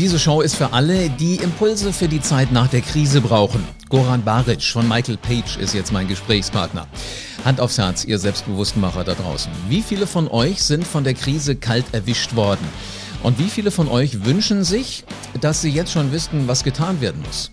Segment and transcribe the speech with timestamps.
[0.00, 3.62] Diese Show ist für alle, die Impulse für die Zeit nach der Krise brauchen.
[3.90, 6.86] Goran Baric von Michael Page ist jetzt mein Gesprächspartner.
[7.44, 9.52] Hand aufs Herz, ihr Selbstbewusstmacher da draußen.
[9.68, 12.66] Wie viele von euch sind von der Krise kalt erwischt worden?
[13.22, 15.04] Und wie viele von euch wünschen sich,
[15.42, 17.52] dass sie jetzt schon wüssten, was getan werden muss?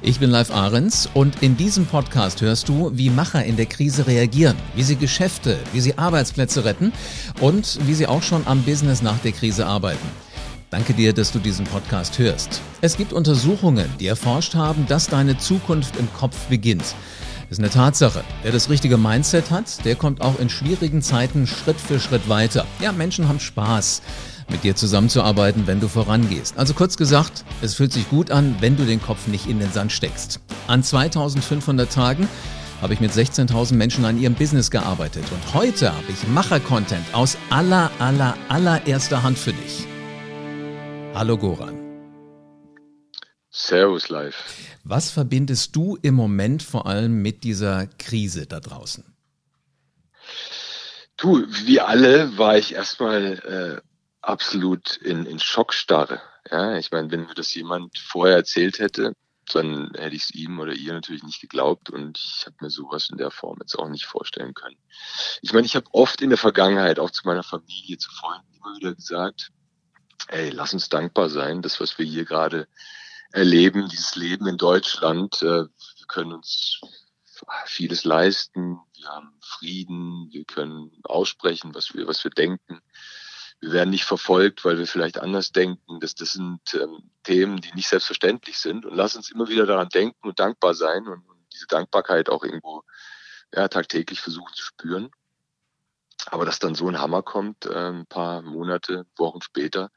[0.00, 4.06] Ich bin Live Ahrens und in diesem Podcast hörst du, wie Macher in der Krise
[4.06, 6.92] reagieren, wie sie Geschäfte, wie sie Arbeitsplätze retten
[7.40, 10.27] und wie sie auch schon am Business nach der Krise arbeiten.
[10.70, 12.60] Danke dir, dass du diesen Podcast hörst.
[12.82, 16.94] Es gibt Untersuchungen, die erforscht haben, dass deine Zukunft im Kopf beginnt.
[17.48, 18.22] Das ist eine Tatsache.
[18.42, 22.66] Wer das richtige Mindset hat, der kommt auch in schwierigen Zeiten Schritt für Schritt weiter.
[22.80, 24.02] Ja, Menschen haben Spaß,
[24.50, 26.58] mit dir zusammenzuarbeiten, wenn du vorangehst.
[26.58, 29.72] Also kurz gesagt, es fühlt sich gut an, wenn du den Kopf nicht in den
[29.72, 30.40] Sand steckst.
[30.66, 32.28] An 2500 Tagen
[32.82, 37.38] habe ich mit 16.000 Menschen an ihrem Business gearbeitet und heute habe ich Macher-Content aus
[37.48, 39.87] aller, aller, allererster Hand für dich.
[41.18, 41.76] Hallo Goran.
[43.50, 44.36] Servus live.
[44.84, 49.02] Was verbindest du im Moment vor allem mit dieser Krise da draußen?
[51.16, 53.88] Du, wie alle war ich erstmal äh,
[54.22, 56.20] absolut in, in Schockstarre.
[56.52, 59.12] Ja, ich meine, wenn mir das jemand vorher erzählt hätte,
[59.52, 63.08] dann hätte ich es ihm oder ihr natürlich nicht geglaubt und ich habe mir sowas
[63.10, 64.76] in der Form jetzt auch nicht vorstellen können.
[65.42, 68.76] Ich meine, ich habe oft in der Vergangenheit auch zu meiner Familie, zu Freunden immer
[68.76, 69.50] wieder gesagt,
[70.28, 72.68] ey, lass uns dankbar sein, das, was wir hier gerade
[73.32, 75.42] erleben, dieses Leben in Deutschland.
[75.42, 76.80] Äh, wir können uns
[77.66, 82.80] vieles leisten, wir haben Frieden, wir können aussprechen, was wir, was wir denken.
[83.60, 85.98] Wir werden nicht verfolgt, weil wir vielleicht anders denken.
[86.00, 88.86] Das, das sind ähm, Themen, die nicht selbstverständlich sind.
[88.86, 92.44] Und lass uns immer wieder daran denken und dankbar sein und, und diese Dankbarkeit auch
[92.44, 92.84] irgendwo
[93.52, 95.10] ja, tagtäglich versuchen zu spüren.
[96.30, 99.90] Aber dass dann so ein Hammer kommt, äh, ein paar Monate, Wochen später,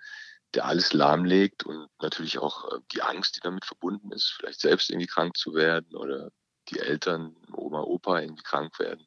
[0.54, 4.90] der alles lahmlegt und natürlich auch äh, die Angst, die damit verbunden ist, vielleicht selbst
[4.90, 6.32] irgendwie krank zu werden oder
[6.70, 9.06] die Eltern, Oma, Opa irgendwie krank werden.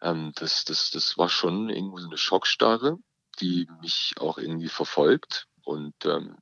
[0.00, 2.98] Ähm, das, das, das war schon irgendwo so eine Schockstarre,
[3.40, 5.46] die mich auch irgendwie verfolgt.
[5.62, 6.36] Und ähm,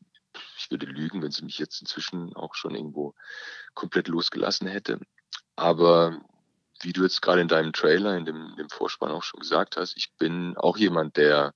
[0.57, 3.15] ich würde lügen, wenn sie mich jetzt inzwischen auch schon irgendwo
[3.75, 4.99] komplett losgelassen hätte.
[5.57, 6.21] Aber
[6.83, 9.97] wie du jetzt gerade in deinem Trailer, in dem, dem Vorspann auch schon gesagt hast,
[9.97, 11.55] ich bin auch jemand, der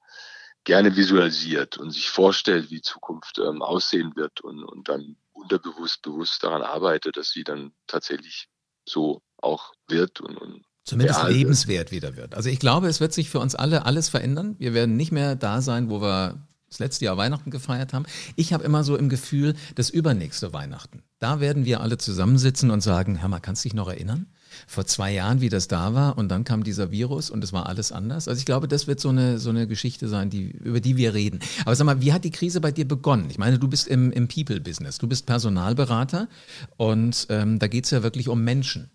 [0.64, 6.42] gerne visualisiert und sich vorstellt, wie Zukunft ähm, aussehen wird und, und dann unterbewusst, bewusst
[6.42, 8.48] daran arbeitet, dass sie dann tatsächlich
[8.86, 12.34] so auch wird und, und Zumindest lebenswert wieder wird.
[12.34, 14.54] Also ich glaube, es wird sich für uns alle alles verändern.
[14.58, 18.04] Wir werden nicht mehr da sein, wo wir das letzte Jahr Weihnachten gefeiert haben.
[18.36, 21.02] Ich habe immer so im Gefühl, das übernächste Weihnachten.
[21.18, 24.26] Da werden wir alle zusammensitzen und sagen, Herr, mal, kannst du dich noch erinnern?
[24.66, 27.66] vor zwei Jahren, wie das da war und dann kam dieser Virus und es war
[27.66, 28.28] alles anders.
[28.28, 31.14] Also ich glaube, das wird so eine, so eine Geschichte sein, die, über die wir
[31.14, 31.40] reden.
[31.64, 33.28] Aber sag mal, wie hat die Krise bei dir begonnen?
[33.30, 36.28] Ich meine, du bist im, im People-Business, du bist Personalberater
[36.76, 38.90] und ähm, da geht es ja wirklich um Menschen.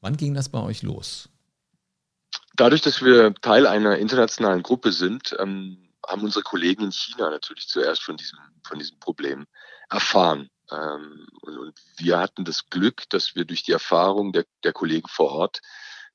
[0.00, 1.28] Wann ging das bei euch los?
[2.56, 5.78] Dadurch, dass wir Teil einer internationalen Gruppe sind, ähm,
[6.10, 9.46] haben unsere Kollegen in China natürlich zuerst von diesem, von diesem Problem
[9.88, 10.50] erfahren.
[10.70, 15.08] Ähm, und, und, wir hatten das Glück, dass wir durch die Erfahrung der, der Kollegen
[15.08, 15.60] vor Ort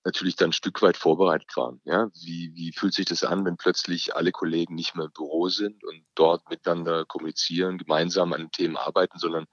[0.05, 1.81] natürlich dann ein Stück weit vorbereitet waren.
[1.83, 5.49] Ja, wie, wie fühlt sich das an, wenn plötzlich alle Kollegen nicht mehr im Büro
[5.49, 9.47] sind und dort miteinander kommunizieren, gemeinsam an Themen arbeiten, sondern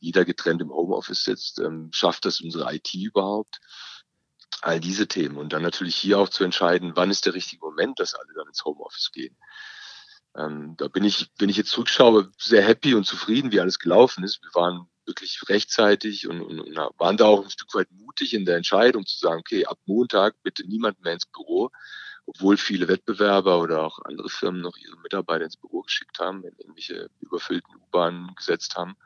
[0.00, 1.58] jeder getrennt im Homeoffice sitzt?
[1.58, 3.60] Ähm, schafft das unsere IT überhaupt?
[4.62, 8.00] All diese Themen und dann natürlich hier auch zu entscheiden, wann ist der richtige Moment,
[8.00, 9.36] dass alle dann ins Homeoffice gehen.
[10.38, 14.22] Ähm, da bin ich, wenn ich jetzt zurückschaue, sehr happy und zufrieden, wie alles gelaufen
[14.24, 14.40] ist.
[14.42, 18.44] Wir waren wirklich rechtzeitig und, und, und waren da auch ein Stück weit mutig in
[18.44, 21.70] der Entscheidung zu sagen, okay, ab Montag bitte niemand mehr ins Büro,
[22.26, 26.54] obwohl viele Wettbewerber oder auch andere Firmen noch ihre Mitarbeiter ins Büro geschickt haben, in
[26.58, 28.96] irgendwelche überfüllten U-Bahnen gesetzt haben.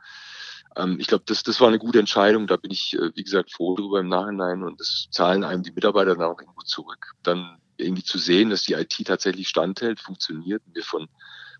[0.76, 2.46] Ähm, ich glaube, das, das war eine gute Entscheidung.
[2.46, 5.72] Da bin ich, äh, wie gesagt, froh drüber im Nachhinein und das zahlen einem die
[5.72, 7.12] Mitarbeiter dann auch irgendwo zurück.
[7.22, 11.08] Dann irgendwie zu sehen, dass die IT tatsächlich standhält, funktioniert und wir von,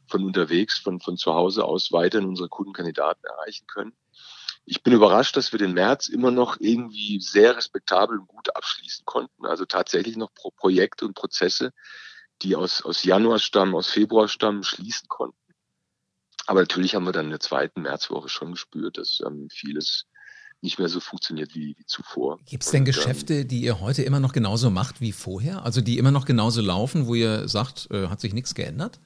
[0.06, 3.92] von unterwegs, von, von zu Hause aus weiterhin unsere Kundenkandidaten erreichen können.
[4.64, 9.04] Ich bin überrascht, dass wir den März immer noch irgendwie sehr respektabel und gut abschließen
[9.04, 9.44] konnten.
[9.44, 11.72] Also tatsächlich noch Pro Projekte und Prozesse,
[12.42, 15.36] die aus, aus Januar stammen, aus Februar stammen, schließen konnten.
[16.46, 20.06] Aber natürlich haben wir dann in der zweiten Märzwoche schon gespürt, dass ähm, vieles
[20.62, 22.38] nicht mehr so funktioniert wie, wie zuvor.
[22.46, 25.64] Gibt es denn Und, Geschäfte, ähm, die ihr heute immer noch genauso macht wie vorher?
[25.64, 29.00] Also die immer noch genauso laufen, wo ihr sagt, äh, hat sich nichts geändert?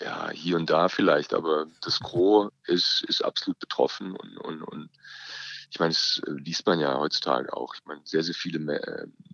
[0.00, 4.90] Ja, hier und da vielleicht, aber das Gros ist, ist absolut betroffen und, und, und
[5.70, 7.74] ich meine, das äh, liest man ja heutzutage auch.
[7.74, 8.58] Ich meine, sehr, sehr viele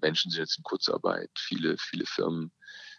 [0.01, 1.31] Menschen sind jetzt in Kurzarbeit.
[1.37, 2.51] Viele, viele Firmen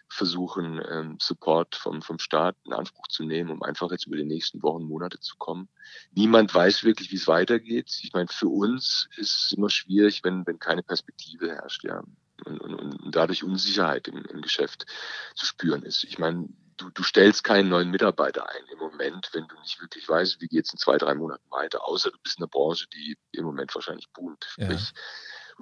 [0.08, 4.24] versuchen, ähm, Support vom, vom Staat in Anspruch zu nehmen, um einfach jetzt über die
[4.24, 5.68] nächsten Wochen, Monate zu kommen.
[6.12, 7.98] Niemand weiß wirklich, wie es weitergeht.
[8.02, 12.02] Ich meine, für uns ist es immer schwierig, wenn, wenn keine Perspektive herrscht, ja.
[12.44, 14.86] Und, und, und dadurch Unsicherheit im, im Geschäft
[15.34, 16.04] zu spüren ist.
[16.04, 20.08] Ich meine, du, du stellst keinen neuen Mitarbeiter ein im Moment, wenn du nicht wirklich
[20.08, 22.86] weißt, wie geht es in zwei, drei Monaten weiter, außer du bist in einer Branche,
[22.88, 24.44] die im Moment wahrscheinlich boomt.
[24.44, 25.00] Sprich, ja.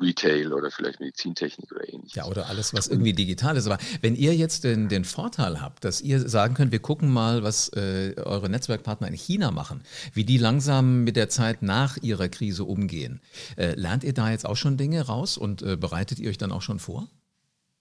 [0.01, 2.15] Retail oder vielleicht Medizintechnik oder ähnliches.
[2.15, 3.67] Ja, oder alles, was irgendwie digital ist.
[3.67, 7.43] Aber wenn ihr jetzt den, den Vorteil habt, dass ihr sagen könnt, wir gucken mal,
[7.43, 9.83] was äh, eure Netzwerkpartner in China machen,
[10.15, 13.21] wie die langsam mit der Zeit nach ihrer Krise umgehen,
[13.57, 16.53] äh, lernt ihr da jetzt auch schon Dinge raus und äh, bereitet ihr euch dann
[16.53, 17.09] auch schon vor?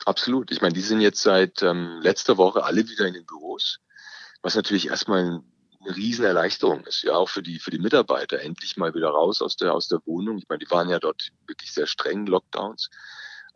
[0.05, 0.51] Absolut.
[0.51, 3.79] Ich meine, die sind jetzt seit ähm, letzter Woche alle wieder in den Büros,
[4.41, 5.41] was natürlich erstmal
[5.83, 9.57] eine Riesenerleichterung ist, ja auch für die für die Mitarbeiter endlich mal wieder raus aus
[9.57, 10.37] der aus der Wohnung.
[10.37, 12.89] Ich meine, die waren ja dort wirklich sehr streng Lockdowns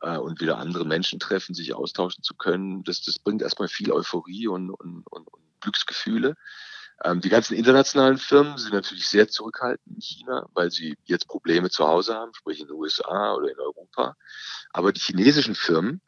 [0.02, 2.84] äh, und wieder andere Menschen treffen, sich austauschen zu können.
[2.84, 6.36] Das das bringt erstmal viel Euphorie und und, und, und Glücksgefühle.
[7.04, 11.70] Ähm, die ganzen internationalen Firmen sind natürlich sehr zurückhaltend in China, weil sie jetzt Probleme
[11.70, 14.16] zu Hause haben, sprich in den USA oder in Europa.
[14.72, 16.02] Aber die chinesischen Firmen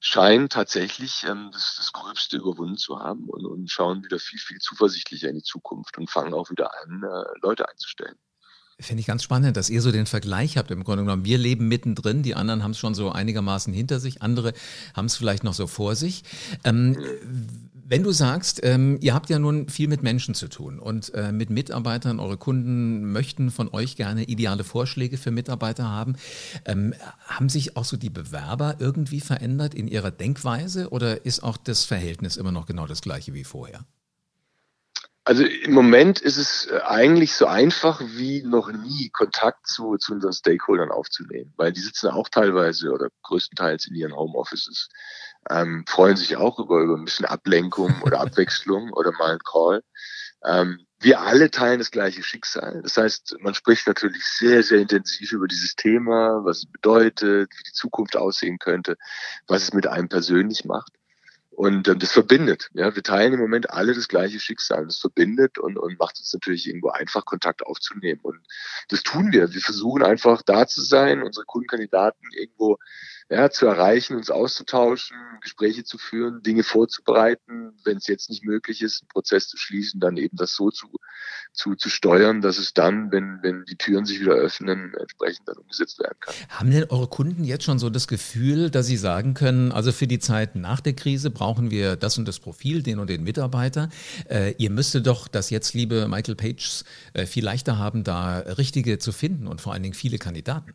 [0.00, 4.58] scheinen tatsächlich ähm, das, das Gröbste überwunden zu haben und, und schauen wieder viel, viel
[4.58, 8.16] zuversichtlicher in die Zukunft und fangen auch wieder an, äh, Leute einzustellen.
[8.80, 11.26] Finde ich ganz spannend, dass ihr so den Vergleich habt im Grunde genommen.
[11.26, 14.54] Wir leben mittendrin, die anderen haben es schon so einigermaßen hinter sich, andere
[14.94, 16.24] haben es vielleicht noch so vor sich.
[16.64, 16.96] Ähm,
[17.90, 21.32] wenn du sagst, ähm, ihr habt ja nun viel mit Menschen zu tun und äh,
[21.32, 26.14] mit Mitarbeitern, eure Kunden möchten von euch gerne ideale Vorschläge für Mitarbeiter haben.
[26.66, 26.94] Ähm,
[27.26, 31.84] haben sich auch so die Bewerber irgendwie verändert in ihrer Denkweise oder ist auch das
[31.84, 33.84] Verhältnis immer noch genau das gleiche wie vorher?
[35.30, 40.14] Also im Moment ist es äh, eigentlich so einfach wie noch nie, Kontakt zu, zu
[40.14, 44.88] unseren Stakeholdern aufzunehmen, weil die sitzen auch teilweise oder größtenteils in ihren Homeoffices
[45.48, 49.84] ähm, freuen sich auch über, über ein bisschen Ablenkung oder Abwechslung oder mal ein Call.
[50.44, 52.80] Ähm, wir alle teilen das gleiche Schicksal.
[52.82, 57.62] Das heißt, man spricht natürlich sehr, sehr intensiv über dieses Thema, was es bedeutet, wie
[57.68, 58.96] die Zukunft aussehen könnte,
[59.46, 60.90] was es mit einem persönlich macht.
[61.60, 62.70] Und ähm, das verbindet.
[62.72, 64.86] Ja, wir teilen im Moment alle das gleiche Schicksal.
[64.86, 68.22] Das verbindet und, und macht uns natürlich irgendwo einfach Kontakt aufzunehmen.
[68.22, 68.40] Und
[68.88, 69.52] das tun wir.
[69.52, 72.78] Wir versuchen einfach da zu sein, unsere Kundenkandidaten irgendwo
[73.28, 78.82] ja, zu erreichen, uns auszutauschen, Gespräche zu führen, Dinge vorzubereiten, wenn es jetzt nicht möglich
[78.82, 80.88] ist, einen Prozess zu schließen, dann eben das so zu,
[81.52, 85.56] zu, zu steuern, dass es dann, wenn, wenn die Türen sich wieder öffnen, entsprechend dann
[85.56, 86.34] umgesetzt werden kann.
[86.48, 90.06] Haben denn eure Kunden jetzt schon so das Gefühl, dass sie sagen können, also für
[90.06, 93.88] die Zeit nach der Krise brauchen wir das und das Profil, den und den Mitarbeiter.
[94.28, 96.84] Äh, ihr müsstet doch das jetzt, liebe Michael Pages,
[97.14, 100.74] äh, viel leichter haben, da richtige zu finden und vor allen Dingen viele Kandidaten.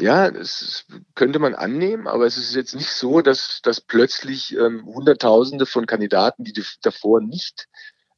[0.00, 0.86] Ja, das
[1.16, 5.86] könnte man annehmen, aber es ist jetzt nicht so, dass, dass plötzlich ähm, Hunderttausende von
[5.86, 6.52] Kandidaten, die
[6.82, 7.68] davor nicht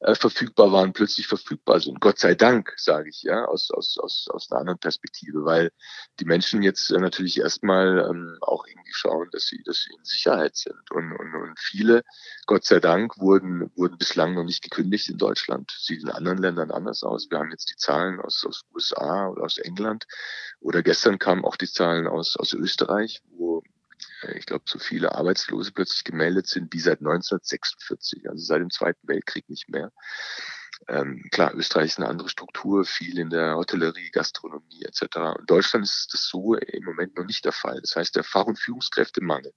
[0.00, 2.00] äh, verfügbar waren, plötzlich verfügbar sind.
[2.00, 5.70] Gott sei Dank, sage ich, ja, aus, aus, aus, aus einer anderen Perspektive, weil
[6.18, 10.04] die Menschen jetzt äh, natürlich erstmal ähm, auch irgendwie schauen, dass sie, dass sie in
[10.04, 10.90] Sicherheit sind.
[10.90, 12.02] Und, und, und viele,
[12.46, 15.70] Gott sei Dank, wurden, wurden bislang noch nicht gekündigt in Deutschland.
[15.78, 17.30] Sieht in anderen Ländern anders aus.
[17.30, 20.06] Wir haben jetzt die Zahlen aus, aus USA oder aus England.
[20.60, 23.62] Oder gestern kamen auch die Zahlen aus, aus Österreich, wo
[24.36, 29.06] ich glaube, so viele Arbeitslose plötzlich gemeldet sind wie seit 1946, also seit dem Zweiten
[29.08, 29.92] Weltkrieg nicht mehr.
[30.88, 35.38] Ähm, klar, Österreich ist eine andere Struktur, viel in der Hotellerie, Gastronomie etc.
[35.38, 37.80] In Deutschland ist das so im Moment noch nicht der Fall.
[37.80, 39.52] Das heißt, der Fach- und Führungskräftemangel,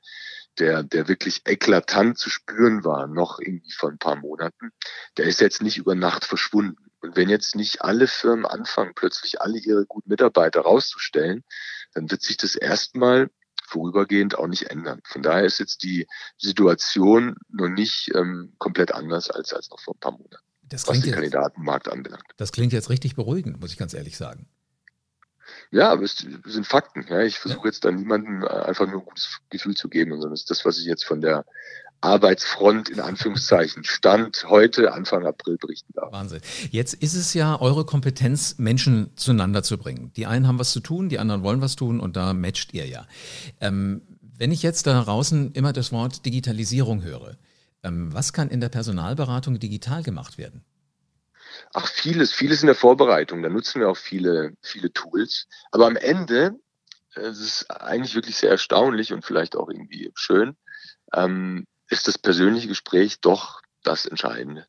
[0.59, 4.71] der, der wirklich eklatant zu spüren war, noch irgendwie vor ein paar Monaten,
[5.17, 6.91] der ist jetzt nicht über Nacht verschwunden.
[7.01, 11.43] Und wenn jetzt nicht alle Firmen anfangen, plötzlich alle ihre guten Mitarbeiter rauszustellen,
[11.93, 13.29] dann wird sich das erstmal
[13.73, 15.01] vorübergehend auch nicht ändern.
[15.03, 19.95] Von daher ist jetzt die Situation noch nicht ähm, komplett anders als, als noch vor
[19.95, 22.23] ein paar Monaten, das was den jetzt, Kandidatenmarkt anbelangt.
[22.37, 24.47] Das klingt jetzt richtig beruhigend, muss ich ganz ehrlich sagen.
[25.71, 27.05] Ja, aber es sind Fakten.
[27.09, 27.21] Ja.
[27.21, 27.71] Ich versuche ja.
[27.71, 30.65] jetzt da niemandem äh, einfach nur ein gutes Gefühl zu geben, sondern es ist das,
[30.65, 31.45] was ich jetzt von der
[32.03, 36.11] Arbeitsfront in Anführungszeichen Stand heute, Anfang April berichten darf.
[36.11, 36.41] Wahnsinn.
[36.69, 40.11] Jetzt ist es ja eure Kompetenz, Menschen zueinander zu bringen.
[40.17, 42.85] Die einen haben was zu tun, die anderen wollen was tun und da matcht ihr
[42.85, 43.07] ja.
[43.61, 44.01] Ähm,
[44.37, 47.37] wenn ich jetzt da draußen immer das Wort Digitalisierung höre,
[47.83, 50.65] ähm, was kann in der Personalberatung digital gemacht werden?
[51.73, 53.41] Ach, vieles, vieles in der Vorbereitung.
[53.43, 55.47] Da nutzen wir auch viele, viele Tools.
[55.71, 56.59] Aber am Ende,
[57.15, 60.57] äh, es ist eigentlich wirklich sehr erstaunlich und vielleicht auch irgendwie schön,
[61.13, 64.67] ähm, ist das persönliche Gespräch doch das Entscheidende.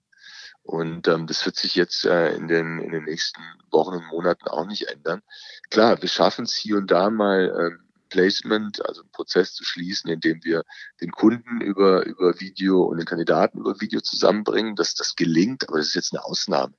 [0.63, 4.49] Und ähm, das wird sich jetzt äh, in, den, in den nächsten Wochen und Monaten
[4.49, 5.23] auch nicht ändern.
[5.71, 10.09] Klar, wir schaffen es hier und da mal ähm, Placement, also einen Prozess zu schließen,
[10.09, 10.63] indem wir
[11.01, 15.79] den Kunden über, über Video und den Kandidaten über Video zusammenbringen, dass das gelingt, aber
[15.79, 16.75] das ist jetzt eine Ausnahme.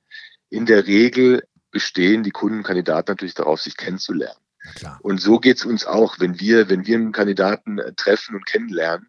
[0.48, 4.40] In der Regel bestehen die Kunden und Kandidaten natürlich darauf, sich kennenzulernen.
[5.00, 9.08] Und so geht's uns auch, wenn wir, wenn wir einen Kandidaten äh, treffen und kennenlernen,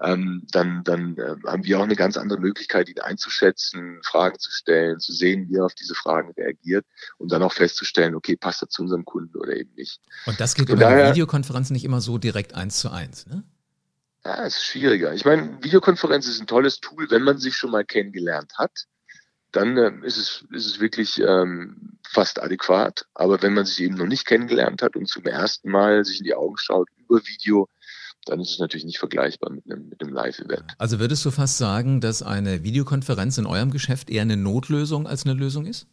[0.00, 4.50] ähm, dann, dann äh, haben wir auch eine ganz andere Möglichkeit, ihn einzuschätzen, Fragen zu
[4.50, 6.86] stellen, zu sehen, wie er auf diese Fragen reagiert
[7.18, 10.00] und dann auch festzustellen, okay, passt er zu unserem Kunden oder eben nicht.
[10.26, 13.44] Und das geht über daher, Videokonferenzen nicht immer so direkt eins zu eins, ne?
[14.24, 15.14] Ja, es ist schwieriger.
[15.14, 18.86] Ich meine, Videokonferenz ist ein tolles Tool, wenn man sich schon mal kennengelernt hat
[19.52, 23.06] dann äh, ist, es, ist es wirklich ähm, fast adäquat.
[23.14, 26.24] Aber wenn man sich eben noch nicht kennengelernt hat und zum ersten Mal sich in
[26.24, 27.68] die Augen schaut über Video,
[28.28, 30.64] dann ist es natürlich nicht vergleichbar mit einem, mit einem Live-Event.
[30.78, 35.24] Also würdest du fast sagen, dass eine Videokonferenz in eurem Geschäft eher eine Notlösung als
[35.24, 35.86] eine Lösung ist?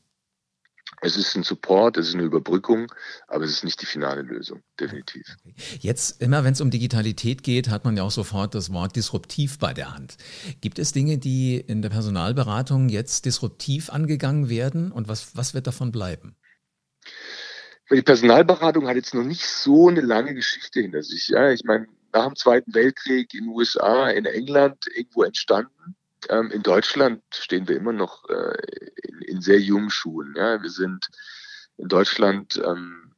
[1.02, 2.92] Es ist ein Support, es ist eine Überbrückung,
[3.28, 5.36] aber es ist nicht die finale Lösung, definitiv.
[5.80, 9.60] Jetzt, immer wenn es um Digitalität geht, hat man ja auch sofort das Wort disruptiv
[9.60, 10.18] bei der Hand.
[10.62, 15.68] Gibt es Dinge, die in der Personalberatung jetzt disruptiv angegangen werden und was, was wird
[15.68, 16.36] davon bleiben?
[17.92, 21.28] Die Personalberatung hat jetzt noch nicht so eine lange Geschichte hinter sich.
[21.28, 25.96] Ja, ich meine, nach dem Zweiten Weltkrieg in den USA, in England irgendwo entstanden
[26.30, 28.58] ähm, in Deutschland stehen wir immer noch äh,
[29.04, 30.34] in, in, sehr jungen Schulen.
[30.36, 30.62] Ja?
[30.62, 31.08] Wir sind
[31.78, 33.14] in Deutschland ähm,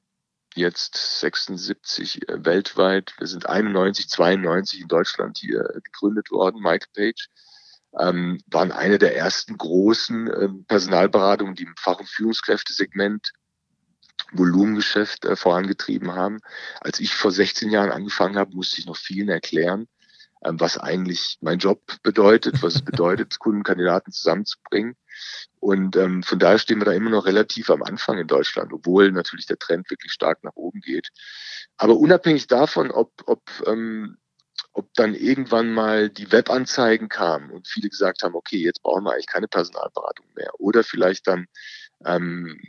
[0.56, 3.14] jetzt 76 äh, weltweit.
[3.18, 7.30] Wir sind 91, 92 in Deutschland hier gegründet worden, Mike Page.
[8.00, 13.32] Ähm, waren eine der ersten großen äh, Personalberatungen, die im Fach- und Führungskräftesegment
[14.32, 16.40] Volumengeschäft äh, vorangetrieben haben.
[16.82, 19.88] Als ich vor 16 Jahren angefangen habe, musste ich noch vielen erklären,
[20.44, 24.96] ähm, was eigentlich mein Job bedeutet, was es bedeutet, Kundenkandidaten zusammenzubringen.
[25.60, 29.12] Und ähm, von daher stehen wir da immer noch relativ am Anfang in Deutschland, obwohl
[29.12, 31.10] natürlich der Trend wirklich stark nach oben geht.
[31.78, 34.18] Aber unabhängig davon, ob, ob, ähm,
[34.74, 39.14] ob dann irgendwann mal die Webanzeigen kamen und viele gesagt haben, okay, jetzt brauchen wir
[39.14, 40.52] eigentlich keine Personalberatung mehr.
[40.60, 41.48] Oder vielleicht dann
[42.06, 42.60] ähm,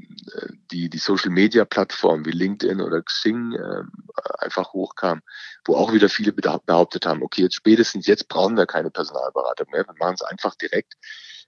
[0.71, 3.91] die, die Social Media Plattform wie LinkedIn oder Xing ähm,
[4.39, 5.23] einfach hochkam,
[5.65, 9.87] wo auch wieder viele behauptet haben, okay, jetzt spätestens jetzt brauchen wir keine Personalberatung mehr,
[9.87, 10.95] wir machen es einfach direkt.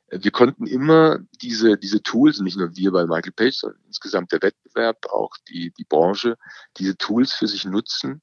[0.08, 4.32] Äh, wir konnten immer diese, diese Tools, nicht nur wir bei Michael Page, sondern insgesamt
[4.32, 6.36] der Wettbewerb, auch die, die Branche,
[6.76, 8.22] diese Tools für sich nutzen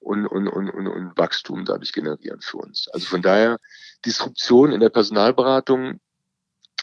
[0.00, 2.88] und, und, und, und, und Wachstum dadurch generieren für uns.
[2.92, 3.58] Also von daher
[4.04, 6.00] Disruption in der Personalberatung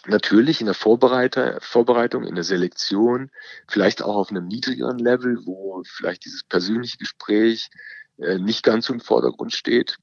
[0.07, 3.31] natürlich in der Vorbereitung, in der Selektion,
[3.67, 7.69] vielleicht auch auf einem niedrigeren Level, wo vielleicht dieses persönliche Gespräch
[8.17, 9.97] äh, nicht ganz so im Vordergrund steht.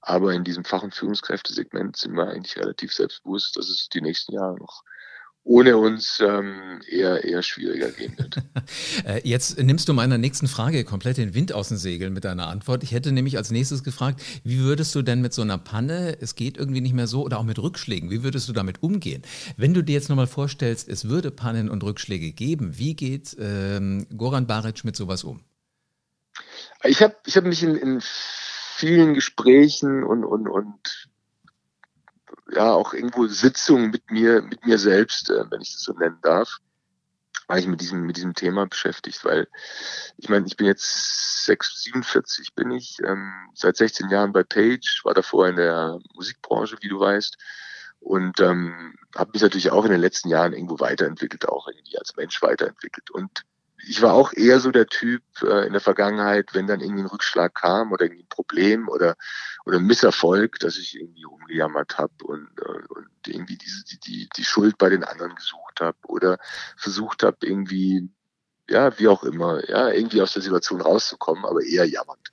[0.00, 4.32] Aber in diesem Fach- und Führungskräftesegment sind wir eigentlich relativ selbstbewusst, dass es die nächsten
[4.34, 4.82] Jahre noch
[5.48, 8.36] ohne uns ähm, eher, eher schwieriger gehen wird.
[9.06, 12.48] Äh, jetzt nimmst du meiner nächsten Frage komplett den Wind aus den Segeln mit deiner
[12.48, 12.82] Antwort.
[12.82, 16.34] Ich hätte nämlich als nächstes gefragt, wie würdest du denn mit so einer Panne, es
[16.34, 19.22] geht irgendwie nicht mehr so, oder auch mit Rückschlägen, wie würdest du damit umgehen?
[19.56, 24.06] Wenn du dir jetzt nochmal vorstellst, es würde Pannen und Rückschläge geben, wie geht ähm,
[24.16, 25.44] Goran Baric mit sowas um?
[26.84, 31.07] Ich habe ich hab mich in, in vielen Gesprächen und, und, und
[32.52, 36.18] ja auch irgendwo Sitzungen mit mir, mit mir selbst, äh, wenn ich das so nennen
[36.22, 36.58] darf,
[37.46, 39.48] war ich mit diesem, mit diesem Thema beschäftigt, weil
[40.18, 45.02] ich meine, ich bin jetzt 6, 47 bin ich, ähm, seit 16 Jahren bei Page,
[45.04, 47.38] war davor in der Musikbranche, wie du weißt,
[48.00, 52.16] und ähm, habe mich natürlich auch in den letzten Jahren irgendwo weiterentwickelt, auch irgendwie als
[52.16, 53.10] Mensch weiterentwickelt.
[53.10, 53.44] Und
[53.86, 57.08] ich war auch eher so der Typ äh, in der Vergangenheit, wenn dann irgendwie ein
[57.08, 59.16] Rückschlag kam oder irgendwie ein Problem oder
[59.64, 64.28] oder ein Misserfolg, dass ich irgendwie rumgejammert habe und, äh, und irgendwie diese die, die
[64.36, 66.38] die Schuld bei den anderen gesucht habe oder
[66.76, 68.10] versucht habe irgendwie
[68.68, 72.32] ja wie auch immer ja irgendwie aus der Situation rauszukommen, aber eher jammernd.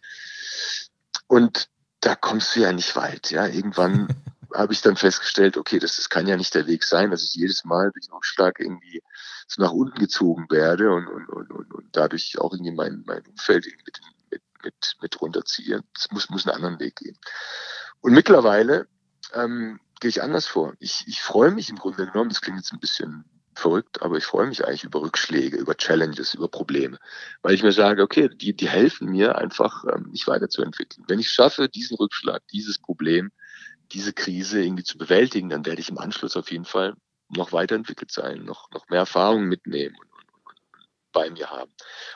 [1.27, 1.69] Und
[2.01, 4.07] da kommst du ja nicht weit, ja irgendwann
[4.53, 7.33] habe ich dann festgestellt, okay, das, das kann ja nicht der Weg sein, dass ich
[7.33, 9.01] jedes Mal durch einen Rückschlag irgendwie
[9.47, 13.25] so nach unten gezogen werde und, und, und, und, und dadurch auch irgendwie mein, mein
[13.25, 13.99] Umfeld mit,
[14.31, 15.83] mit, mit, mit runterziehe.
[15.95, 17.17] Es muss, muss einen anderen Weg gehen.
[18.01, 18.87] Und mittlerweile
[19.33, 20.73] ähm, gehe ich anders vor.
[20.79, 23.25] Ich, ich freue mich im Grunde genommen, das klingt jetzt ein bisschen
[23.55, 26.99] verrückt, aber ich freue mich eigentlich über Rückschläge, über Challenges, über Probleme,
[27.41, 31.05] weil ich mir sage, okay, die, die helfen mir einfach, ähm, mich weiterzuentwickeln.
[31.07, 33.31] Wenn ich schaffe, diesen Rückschlag, dieses Problem,
[33.91, 36.95] diese Krise irgendwie zu bewältigen, dann werde ich im Anschluss auf jeden Fall
[37.29, 41.72] noch weiterentwickelt sein, noch, noch mehr Erfahrungen mitnehmen und, und, und, bei mir haben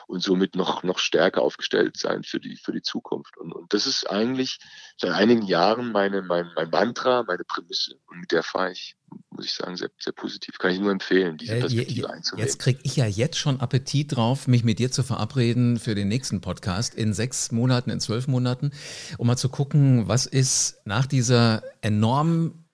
[0.06, 3.36] und somit noch, noch stärker aufgestellt sein für die, für die Zukunft.
[3.38, 4.58] Und, und das ist eigentlich
[4.98, 8.96] seit einigen Jahren meine, mein, mein Mantra, meine Prämisse und mit der fahre ich,
[9.30, 10.58] muss ich sagen, sehr, sehr positiv.
[10.58, 12.46] Kann ich nur empfehlen, diese äh, Perspektive äh, einzunehmen.
[12.46, 16.08] Jetzt kriege ich ja jetzt schon Appetit drauf, mich mit dir zu verabreden für den
[16.08, 18.72] nächsten Podcast in sechs Monaten, in zwölf Monaten,
[19.18, 22.64] um mal zu gucken, was ist nach dieser enorm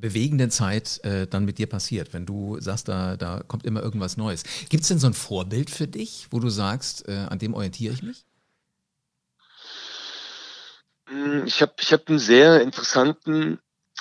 [0.00, 4.16] bewegenden Zeit äh, dann mit dir passiert, wenn du sagst, da, da kommt immer irgendwas
[4.16, 4.44] Neues.
[4.68, 7.94] Gibt es denn so ein Vorbild für dich, wo du sagst, äh, an dem orientiere
[7.94, 8.24] ich mich?
[11.06, 13.58] Hm, ich habe ich hab einen sehr interessanten,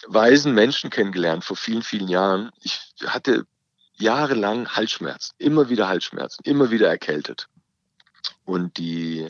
[0.08, 2.52] weisen Menschen kennengelernt vor vielen, vielen Jahren.
[2.62, 3.46] Ich hatte
[3.94, 7.48] jahrelang Halsschmerzen, immer wieder Halsschmerzen, immer wieder erkältet.
[8.46, 9.30] Und die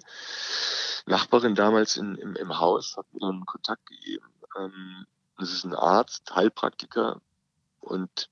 [1.06, 4.26] Nachbarin damals in, im, im Haus hat mir dann Kontakt gegeben.
[4.58, 5.06] Ähm,
[5.40, 7.22] das ist ein Arzt, Heilpraktiker
[7.80, 8.30] und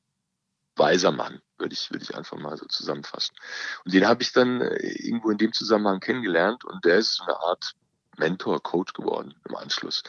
[0.76, 3.36] weiser Mann, würde ich, würde ich einfach mal so zusammenfassen.
[3.84, 7.38] Und den habe ich dann äh, irgendwo in dem Zusammenhang kennengelernt und der ist eine
[7.38, 7.74] Art
[8.18, 10.04] Mentor, Coach geworden im Anschluss.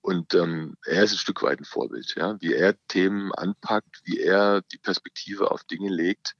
[0.00, 4.20] Und ähm, er ist ein Stück weit ein Vorbild, ja, wie er Themen anpackt, wie
[4.20, 6.36] er die Perspektive auf Dinge legt.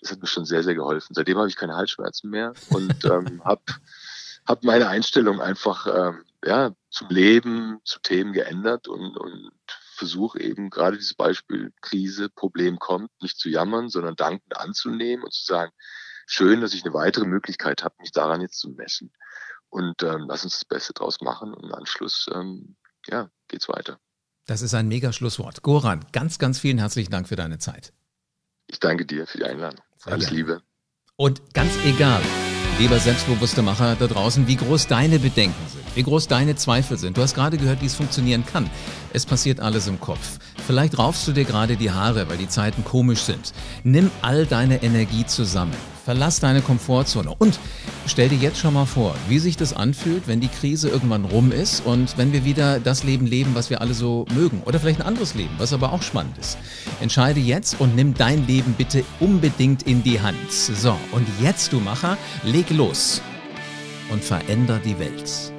[0.00, 1.14] Das hat mir schon sehr, sehr geholfen.
[1.14, 3.62] Seitdem habe ich keine Halsschmerzen mehr und ähm, habe
[4.46, 9.50] hab meine Einstellung einfach ähm, ja, zum Leben, zu Themen geändert und, und
[9.94, 15.32] versuche eben gerade dieses Beispiel Krise, Problem kommt, nicht zu jammern, sondern dankend anzunehmen und
[15.32, 15.72] zu sagen,
[16.26, 19.12] schön, dass ich eine weitere Möglichkeit habe, mich daran jetzt zu messen
[19.72, 23.98] und ähm, lass uns das Beste draus machen und im Anschluss ähm, ja, geht's weiter.
[24.46, 25.62] Das ist ein mega Schlusswort.
[25.62, 27.92] Goran, ganz, ganz vielen herzlichen Dank für deine Zeit.
[28.66, 29.80] Ich danke dir für die Einladung.
[29.96, 30.36] Sehr Alles gerne.
[30.36, 30.62] Liebe.
[31.16, 32.22] Und ganz egal,
[32.78, 37.16] lieber selbstbewusste Macher da draußen, wie groß deine Bedenken sind, wie groß deine Zweifel sind.
[37.16, 38.70] Du hast gerade gehört, wie es funktionieren kann.
[39.12, 40.38] Es passiert alles im Kopf.
[40.66, 43.52] Vielleicht raufst du dir gerade die Haare, weil die Zeiten komisch sind.
[43.84, 45.74] Nimm all deine Energie zusammen.
[46.04, 47.60] Verlass deine Komfortzone und
[48.06, 51.52] stell dir jetzt schon mal vor, wie sich das anfühlt, wenn die Krise irgendwann rum
[51.52, 54.62] ist und wenn wir wieder das Leben leben, was wir alle so mögen.
[54.64, 56.58] Oder vielleicht ein anderes Leben, was aber auch spannend ist.
[57.00, 60.50] Entscheide jetzt und nimm dein Leben bitte unbedingt in die Hand.
[60.50, 63.22] So, und jetzt, du Macher, leg los
[64.10, 65.51] und veränder die Welt.